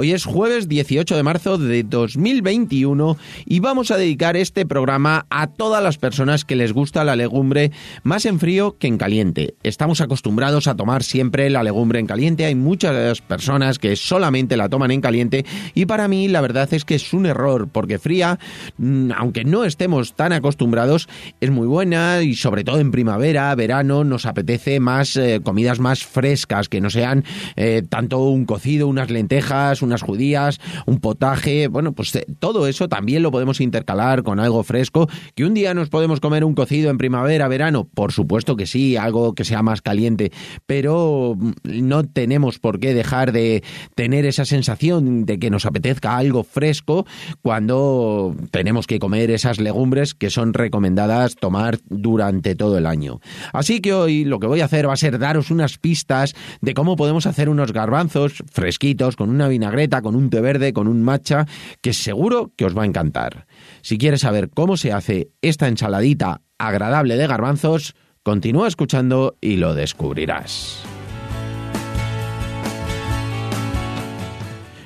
[0.00, 3.16] Hoy es jueves 18 de marzo de 2021
[3.46, 7.72] y vamos a dedicar este programa a todas las personas que les gusta la legumbre
[8.04, 9.56] más en frío que en caliente.
[9.64, 14.68] Estamos acostumbrados a tomar siempre la legumbre en caliente, hay muchas personas que solamente la
[14.68, 15.44] toman en caliente
[15.74, 18.38] y para mí la verdad es que es un error porque fría,
[18.76, 21.08] mm, aunque no estemos tan acostumbrados,
[21.40, 26.04] es muy buena y sobre todo en primavera, verano, nos apetece más eh, comidas más
[26.04, 27.24] frescas, que no sean
[27.56, 32.88] eh, tanto un cocido, unas lentejas, unas judías, un potaje, bueno, pues eh, todo eso
[32.88, 36.90] también lo podemos intercalar con algo fresco, que un día nos podemos comer un cocido
[36.90, 40.30] en primavera, verano, por supuesto que sí, algo que sea más caliente,
[40.66, 43.62] pero mm, no tenemos por qué dejar de
[43.94, 47.06] tener esa sensación de que nos apetezca algo fresco
[47.42, 53.20] cuando tenemos que comer esas legumbres que son recomendadas tomar durante todo el año.
[53.52, 56.74] Así que hoy lo que voy a hacer va a ser daros unas pistas de
[56.74, 61.02] cómo podemos hacer unos garbanzos fresquitos con una vinagreta con un té verde, con un
[61.02, 61.46] matcha,
[61.80, 63.46] que seguro que os va a encantar.
[63.82, 67.94] Si quieres saber cómo se hace esta ensaladita agradable de garbanzos,
[68.24, 70.97] continúa escuchando y lo descubrirás.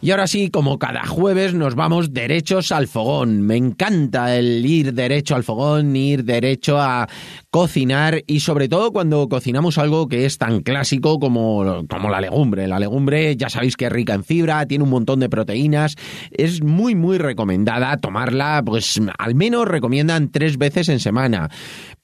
[0.00, 3.42] Y ahora sí, como cada jueves, nos vamos derechos al fogón.
[3.42, 7.08] Me encanta el ir derecho al fogón, ir derecho a
[7.50, 12.68] cocinar y sobre todo cuando cocinamos algo que es tan clásico como, como la legumbre.
[12.68, 15.96] La legumbre ya sabéis que es rica en fibra, tiene un montón de proteínas,
[16.30, 21.48] es muy muy recomendada tomarla, pues al menos recomiendan tres veces en semana.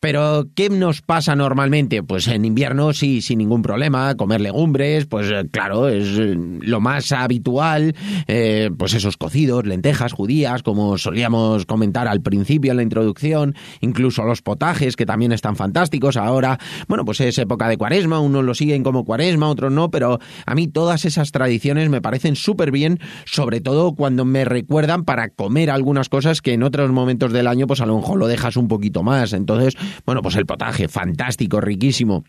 [0.00, 2.03] Pero, ¿qué nos pasa normalmente?
[2.03, 7.84] Pues en invierno sí, sin ningún problema, comer legumbres, pues claro, es lo más habitual
[8.27, 14.25] eh, pues esos cocidos, lentejas, judías, como solíamos comentar al principio en la introducción, incluso
[14.25, 16.59] los potajes, que también están fantásticos ahora.
[16.89, 20.55] Bueno, pues es época de cuaresma, unos lo siguen como cuaresma, otros no, pero a
[20.55, 25.71] mí todas esas tradiciones me parecen súper bien, sobre todo cuando me recuerdan para comer
[25.71, 28.69] algunas cosas que en otros momentos del año, pues a lo mejor lo dejas un
[28.69, 29.33] poquito más.
[29.33, 32.25] Entonces, bueno, pues el potaje, fantástico, riquísimo.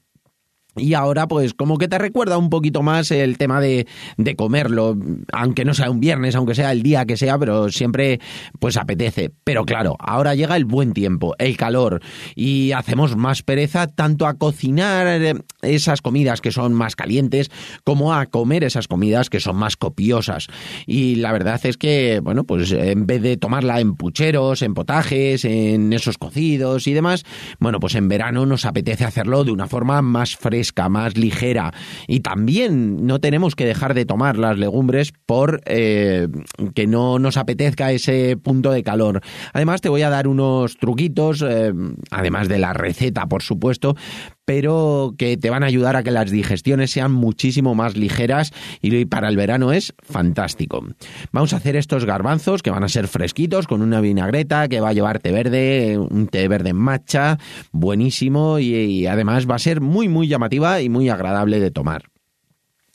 [0.75, 3.87] Y ahora, pues, como que te recuerda un poquito más el tema de,
[4.17, 4.97] de, comerlo,
[5.31, 8.19] aunque no sea un viernes, aunque sea el día que sea, pero siempre,
[8.59, 9.31] pues, apetece.
[9.45, 12.01] Pero claro, ahora llega el buen tiempo, el calor,
[12.35, 17.51] y hacemos más pereza tanto a cocinar eh, esas comidas que son más calientes,
[17.85, 20.47] como a comer esas comidas que son más copiosas.
[20.85, 25.45] Y la verdad es que, bueno, pues, en vez de tomarla en pucheros, en potajes,
[25.45, 27.23] en esos cocidos y demás,
[27.59, 31.73] bueno, pues en verano nos apetece hacerlo de una forma más fresca más ligera.
[32.07, 36.27] Y también no tenemos que dejar de tomar las legumbres por eh,
[36.73, 39.21] que no nos apetezca ese punto de calor.
[39.53, 41.73] Además, te voy a dar unos truquitos, eh,
[42.11, 43.95] además de la receta, por supuesto,
[44.45, 49.05] pero que te van a ayudar a que las digestiones sean muchísimo más ligeras y
[49.05, 50.85] para el verano es fantástico.
[51.31, 54.89] Vamos a hacer estos garbanzos que van a ser fresquitos con una vinagreta que va
[54.89, 57.39] a llevar té verde, un té verde en matcha,
[57.71, 62.03] buenísimo y, además va a ser muy muy llamativa y muy agradable de tomar.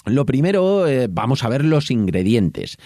[0.07, 2.79] Lo primero, eh, vamos a ver los ingredientes.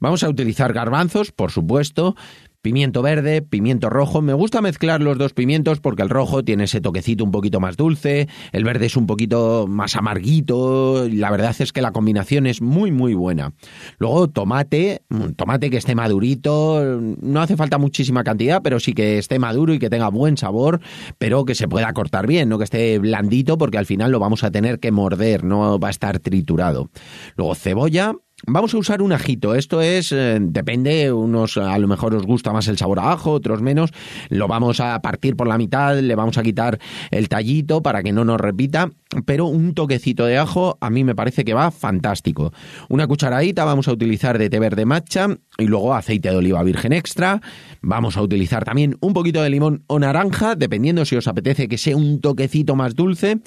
[0.00, 2.16] Vamos a utilizar garbanzos, por supuesto,
[2.62, 4.22] pimiento verde, pimiento rojo.
[4.22, 7.76] Me gusta mezclar los dos pimientos porque el rojo tiene ese toquecito un poquito más
[7.76, 11.08] dulce, el verde es un poquito más amarguito.
[11.08, 13.52] La verdad es que la combinación es muy, muy buena.
[13.98, 15.02] Luego tomate,
[15.36, 17.00] tomate que esté madurito.
[17.20, 20.80] No hace falta muchísima cantidad, pero sí que esté maduro y que tenga buen sabor,
[21.18, 24.44] pero que se pueda cortar bien, no que esté blandito porque al final lo vamos
[24.44, 26.90] a tener que morder, no va a estar triturado.
[27.36, 28.14] Luego cebolla,
[28.46, 29.54] Vamos a usar un ajito.
[29.54, 33.30] Esto es, eh, depende, unos a lo mejor os gusta más el sabor a ajo,
[33.30, 33.90] otros menos.
[34.30, 36.80] Lo vamos a partir por la mitad, le vamos a quitar
[37.12, 38.90] el tallito para que no nos repita.
[39.26, 42.52] Pero un toquecito de ajo a mí me parece que va fantástico.
[42.88, 45.28] Una cucharadita vamos a utilizar de té verde matcha
[45.58, 47.40] y luego aceite de oliva virgen extra.
[47.80, 51.78] Vamos a utilizar también un poquito de limón o naranja, dependiendo si os apetece que
[51.78, 53.38] sea un toquecito más dulce.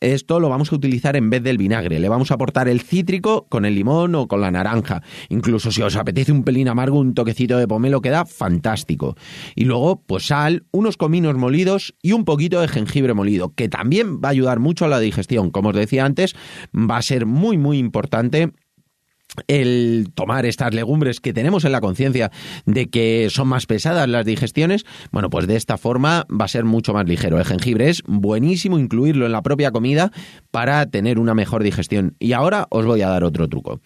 [0.00, 1.98] Esto lo vamos a utilizar en vez del vinagre.
[1.98, 5.02] Le vamos a aportar el cítrico con el limón o con la naranja.
[5.28, 9.16] Incluso si os apetece un pelín amargo, un toquecito de pomelo queda fantástico.
[9.54, 14.20] Y luego, pues sal, unos cominos molidos y un poquito de jengibre molido, que también
[14.20, 15.50] va a ayudar mucho a la digestión.
[15.50, 16.34] Como os decía antes,
[16.74, 18.52] va a ser muy, muy importante
[19.46, 22.30] el tomar estas legumbres que tenemos en la conciencia
[22.66, 26.64] de que son más pesadas las digestiones, bueno, pues de esta forma va a ser
[26.64, 27.38] mucho más ligero.
[27.38, 30.10] El jengibre es buenísimo incluirlo en la propia comida
[30.50, 32.16] para tener una mejor digestión.
[32.18, 33.80] Y ahora os voy a dar otro truco.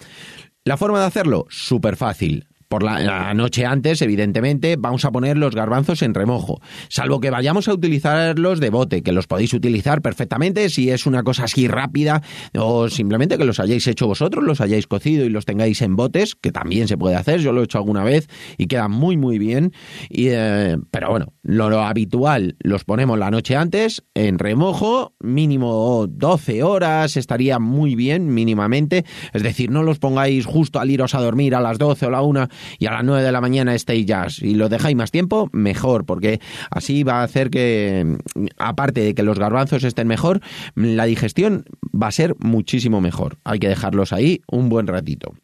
[0.65, 5.55] La forma de hacerlo, súper fácil por la, noche antes, evidentemente, vamos a poner los
[5.55, 10.71] garbanzos en remojo, salvo que vayamos a utilizarlos de bote, que los podéis utilizar perfectamente
[10.71, 12.23] si es una cosa así rápida
[12.57, 16.35] o simplemente que los hayáis hecho vosotros, los hayáis cocido y los tengáis en botes,
[16.35, 18.27] que también se puede hacer, yo lo he hecho alguna vez
[18.57, 19.75] y queda muy muy bien,
[20.09, 26.63] y, eh, pero bueno, lo, habitual los ponemos la noche antes en remojo, mínimo 12
[26.63, 31.55] horas, estaría muy bien mínimamente, es decir, no los pongáis justo al iros a dormir
[31.55, 32.49] a las 12 o la 1
[32.79, 34.29] y a las 9 de la mañana estéis ya.
[34.29, 36.41] Si lo dejáis más tiempo, mejor, porque
[36.71, 38.17] así va a hacer que,
[38.59, 40.41] aparte de que los garbanzos estén mejor,
[40.75, 41.65] la digestión
[41.95, 43.39] va a ser muchísimo mejor.
[43.45, 45.35] Hay que dejarlos ahí un buen ratito.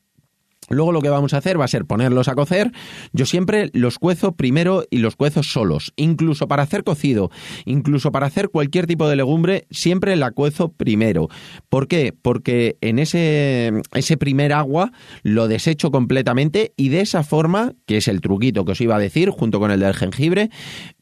[0.68, 2.72] Luego lo que vamos a hacer va a ser ponerlos a cocer.
[3.12, 5.92] Yo siempre los cuezo primero y los cuezo solos.
[5.96, 7.30] Incluso para hacer cocido,
[7.64, 11.28] incluso para hacer cualquier tipo de legumbre, siempre la cuezo primero.
[11.68, 12.14] ¿Por qué?
[12.20, 14.92] Porque en ese, ese primer agua
[15.22, 19.00] lo desecho completamente y de esa forma, que es el truquito que os iba a
[19.00, 20.50] decir, junto con el del jengibre,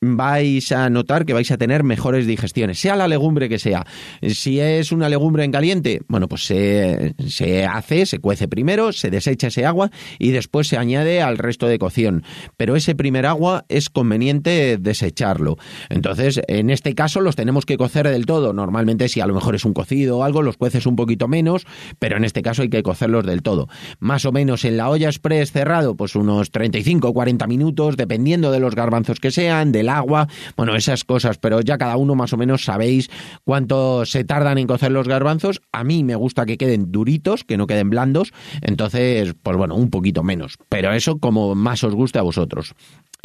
[0.00, 3.84] vais a notar que vais a tener mejores digestiones, sea la legumbre que sea.
[4.22, 9.10] Si es una legumbre en caliente, bueno, pues se, se hace, se cuece primero, se
[9.10, 12.24] desecha agua y después se añade al resto de cocción.
[12.56, 15.56] Pero ese primer agua es conveniente desecharlo.
[15.88, 18.52] Entonces, en este caso los tenemos que cocer del todo.
[18.52, 21.66] Normalmente si a lo mejor es un cocido o algo, los cueces un poquito menos,
[21.98, 23.68] pero en este caso hay que cocerlos del todo.
[24.00, 28.50] Más o menos en la olla express cerrado, pues unos 35 o 40 minutos, dependiendo
[28.50, 32.32] de los garbanzos que sean, del agua, bueno, esas cosas, pero ya cada uno más
[32.32, 33.10] o menos sabéis
[33.44, 35.62] cuánto se tardan en cocer los garbanzos.
[35.72, 38.32] A mí me gusta que queden duritos, que no queden blandos,
[38.62, 40.58] entonces pues bueno, un poquito menos.
[40.68, 42.74] Pero eso como más os guste a vosotros.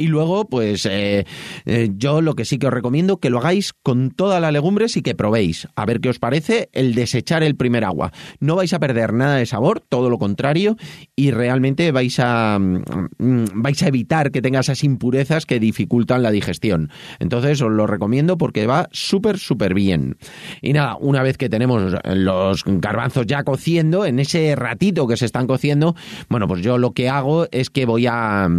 [0.02, 1.28] Y luego, pues eh,
[1.66, 4.98] eh, yo lo que sí que os recomiendo que lo hagáis con toda la legumbres
[4.98, 5.68] y que probéis.
[5.76, 8.12] A ver qué os parece el desechar el primer agua.
[8.40, 10.76] No vais a perder nada de sabor, todo lo contrario,
[11.16, 16.32] y realmente vais a, mm, vais a evitar que tenga esas impurezas que dificultan la
[16.32, 16.90] digestión.
[17.20, 20.18] Entonces os lo recomiendo porque va súper, súper bien.
[20.64, 25.26] Y nada, una vez que tenemos los garbanzos ya cociendo, en ese ratito que se
[25.26, 25.96] están cociendo,
[26.28, 28.50] bueno, pues yo lo que hago es que voy a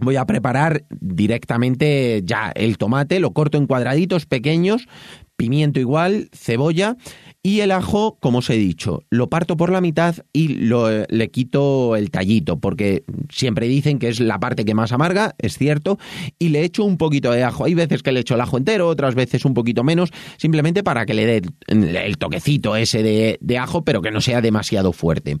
[0.00, 4.88] voy a preparar directamente ya el tomate, lo corto en cuadraditos pequeños,
[5.36, 6.96] pimiento igual, cebolla
[7.42, 11.30] y el ajo, como os he dicho, lo parto por la mitad y lo, le
[11.30, 15.98] quito el tallito, porque siempre dicen que es la parte que más amarga, es cierto,
[16.38, 17.64] y le echo un poquito de ajo.
[17.64, 21.06] Hay veces que le echo el ajo entero, otras veces un poquito menos, simplemente para
[21.06, 25.38] que le dé el toquecito ese de, ajo, pero que no sea demasiado fuerte.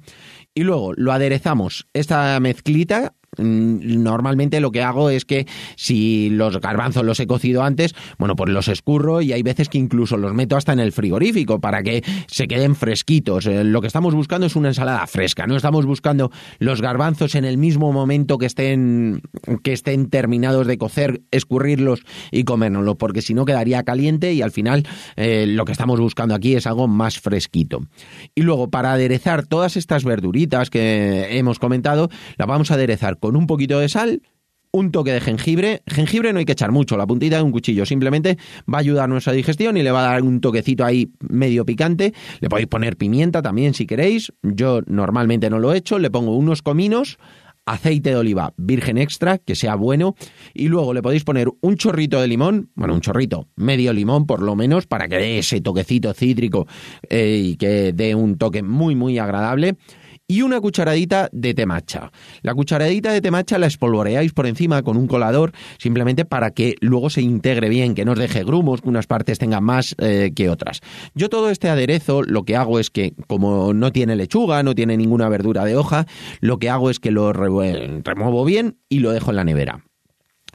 [0.54, 5.46] Y luego lo aderezamos esta mezclita normalmente lo que hago es que
[5.76, 9.78] si los garbanzos los he cocido antes, bueno, pues los escurro y hay veces que
[9.78, 13.46] incluso los meto hasta en el frigorífico para que se queden fresquitos.
[13.46, 17.44] Eh, lo que estamos buscando es una ensalada fresca, no estamos buscando los garbanzos en
[17.44, 19.22] el mismo momento que estén
[19.62, 24.50] que estén terminados de cocer, escurrirlos y comérnoslo, porque si no quedaría caliente y al
[24.50, 27.80] final eh, lo que estamos buscando aquí es algo más fresquito.
[28.34, 33.36] Y luego para aderezar todas estas verduritas que hemos comentado, las vamos a aderezar con
[33.36, 34.22] un poquito de sal,
[34.72, 35.82] un toque de jengibre.
[35.86, 37.84] Jengibre no hay que echar mucho, la puntita de un cuchillo.
[37.86, 38.38] Simplemente
[38.72, 41.64] va a ayudar a nuestra digestión y le va a dar un toquecito ahí medio
[41.64, 42.14] picante.
[42.40, 44.32] Le podéis poner pimienta también si queréis.
[44.42, 45.98] Yo normalmente no lo he hecho.
[45.98, 47.18] Le pongo unos cominos,
[47.66, 50.14] aceite de oliva virgen extra, que sea bueno.
[50.54, 54.42] Y luego le podéis poner un chorrito de limón, bueno, un chorrito, medio limón por
[54.42, 56.66] lo menos, para que dé ese toquecito cítrico
[57.08, 59.76] eh, y que dé un toque muy, muy agradable
[60.30, 62.12] y una cucharadita de té matcha.
[62.42, 66.76] La cucharadita de té matcha la espolvoreáis por encima con un colador simplemente para que
[66.80, 70.30] luego se integre bien, que no os deje grumos, que unas partes tengan más eh,
[70.32, 70.82] que otras.
[71.16, 74.96] Yo todo este aderezo lo que hago es que como no tiene lechuga, no tiene
[74.96, 76.06] ninguna verdura de hoja,
[76.40, 79.89] lo que hago es que lo remuevo bien y lo dejo en la nevera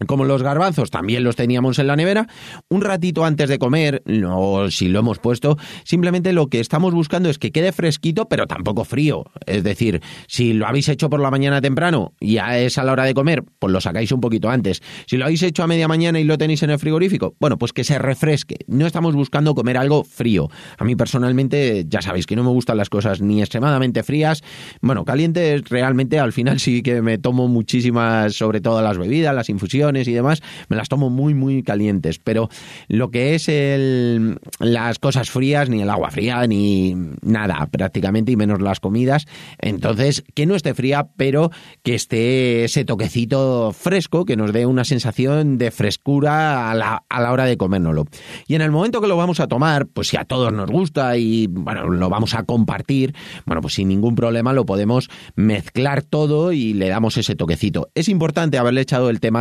[0.07, 2.27] como los garbanzos también los teníamos en la nevera,
[2.69, 7.29] un ratito antes de comer, no si lo hemos puesto, simplemente lo que estamos buscando
[7.29, 9.25] es que quede fresquito, pero tampoco frío.
[9.45, 12.91] Es decir, si lo habéis hecho por la mañana temprano y ya es a la
[12.91, 14.81] hora de comer, pues lo sacáis un poquito antes.
[15.07, 17.71] Si lo habéis hecho a media mañana y lo tenéis en el frigorífico, bueno, pues
[17.71, 18.57] que se refresque.
[18.67, 20.49] No estamos buscando comer algo frío.
[20.77, 24.43] A mí personalmente, ya sabéis que no me gustan las cosas ni extremadamente frías.
[24.81, 29.49] Bueno, calientes realmente al final sí que me tomo muchísimas, sobre todo las bebidas, las
[29.49, 32.20] infusiones y demás, me las tomo muy, muy calientes.
[32.20, 32.50] Pero
[32.88, 38.36] lo que es el, las cosas frías, ni el agua fría, ni nada prácticamente, y
[38.36, 39.27] menos las comidas.
[39.60, 41.51] Entonces, que no esté fría, pero
[41.84, 47.22] que esté ese toquecito fresco, que nos dé una sensación de frescura a la, a
[47.22, 48.06] la hora de comérnoslo.
[48.48, 51.18] Y en el momento que lo vamos a tomar, pues si a todos nos gusta
[51.18, 53.13] y bueno, lo vamos a compartir,
[53.46, 57.89] bueno, pues sin ningún problema lo podemos mezclar todo y le damos ese toquecito.
[57.96, 59.32] Es importante haberle echado el té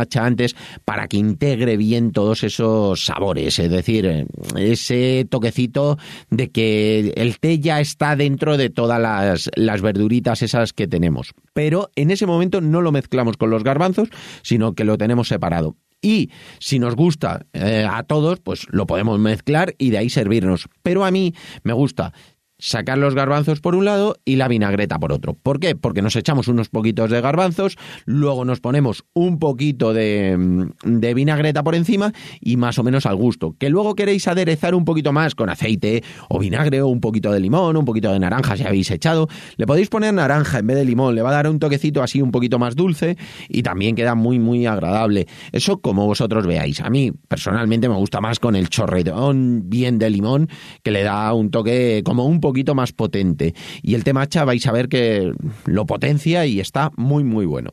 [0.83, 4.27] para que integre bien todos esos sabores, es decir,
[4.57, 5.97] ese toquecito
[6.29, 11.33] de que el té ya está dentro de todas las, las verduritas esas que tenemos.
[11.53, 14.09] Pero en ese momento no lo mezclamos con los garbanzos,
[14.41, 15.75] sino que lo tenemos separado
[16.05, 20.69] y si nos gusta eh, a todos, pues lo podemos mezclar y de ahí servirnos.
[20.83, 22.13] Pero a mí me gusta
[22.57, 25.33] sacar los garbanzos por un lado y la vinagreta por otro.
[25.33, 25.75] ¿Por qué?
[25.75, 31.13] Porque nos echamos unos poquitos de garbanzos, luego nos ponemos un poquito de, mm, de,
[31.13, 33.55] vinagreta por encima y más o menos al gusto.
[33.59, 37.39] Que luego queréis aderezar un poquito más con aceite o vinagre o un poquito de
[37.39, 39.27] limón, un poquito de naranja si habéis echado.
[39.57, 42.21] Le podéis poner naranja en vez de limón, le va a dar un toquecito así
[42.21, 43.17] un poquito más dulce
[43.49, 45.27] y también queda muy muy agradable.
[45.51, 46.81] Eso como vosotros veáis.
[46.81, 50.49] A mí personalmente me gusta más con el chorretón bien de limón
[50.83, 53.55] que le da un toque como un poquito más potente.
[53.81, 55.33] Y el té matcha vais a ver que
[55.65, 57.71] lo potencia y está muy, muy bueno.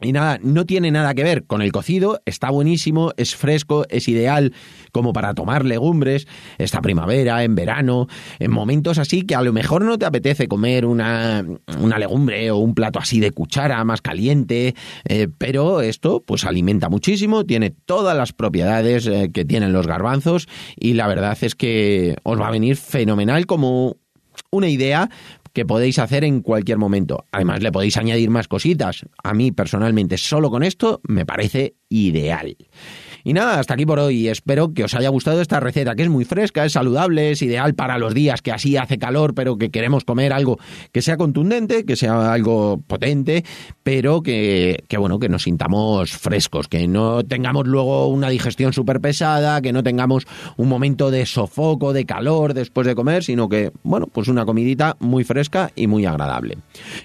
[0.00, 4.06] Y nada, no tiene nada que ver con el cocido, está buenísimo, es fresco, es
[4.06, 4.54] ideal
[4.92, 8.06] como para tomar legumbres, esta primavera, en verano,
[8.38, 11.44] en momentos así que a lo mejor no te apetece comer una,
[11.80, 14.76] una legumbre o un plato así de cuchara más caliente,
[15.08, 20.46] eh, pero esto pues alimenta muchísimo, tiene todas las propiedades eh, que tienen los garbanzos
[20.76, 23.96] y la verdad es que os va a venir fenomenal como
[24.50, 25.10] una idea
[25.58, 27.24] que podéis hacer en cualquier momento.
[27.32, 29.04] Además, le podéis añadir más cositas.
[29.24, 32.56] A mí, personalmente, solo con esto me parece ideal.
[33.24, 34.28] Y nada, hasta aquí por hoy.
[34.28, 37.74] Espero que os haya gustado esta receta, que es muy fresca, es saludable, es ideal
[37.74, 40.58] para los días que así hace calor, pero que queremos comer algo
[40.92, 43.44] que sea contundente, que sea algo potente,
[43.82, 49.00] pero que, que bueno, que nos sintamos frescos, que no tengamos luego una digestión súper
[49.00, 53.72] pesada, que no tengamos un momento de sofoco, de calor después de comer, sino que,
[53.82, 56.58] bueno, pues una comidita muy fresca y muy agradable.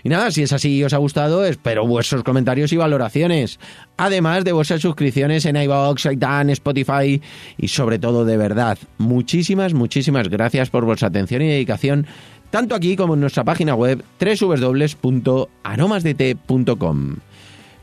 [0.04, 3.60] Y nada, si es así y os ha gustado, espero vuestros comentarios y valoraciones,
[3.98, 7.22] además de vuestras suscripciones en iVoox, Dan, Spotify
[7.58, 12.08] y sobre todo de verdad, muchísimas, muchísimas gracias por vuestra atención y dedicación
[12.54, 17.16] tanto aquí como en nuestra página web www.aromasdt.com.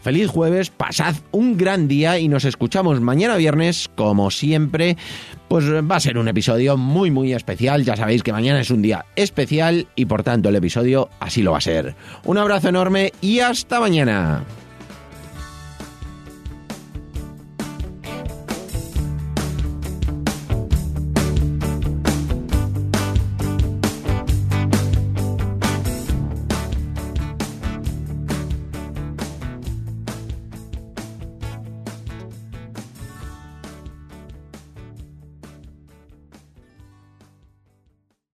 [0.00, 4.96] Feliz jueves, pasad un gran día y nos escuchamos mañana viernes, como siempre.
[5.48, 8.80] Pues va a ser un episodio muy muy especial, ya sabéis que mañana es un
[8.80, 11.96] día especial y por tanto el episodio así lo va a ser.
[12.24, 14.44] Un abrazo enorme y hasta mañana.